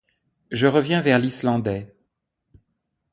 [0.49, 1.95] Je reviens vers l’Islandais.